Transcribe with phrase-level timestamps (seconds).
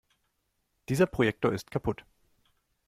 [0.89, 2.03] Dieser Projektor ist kaputt.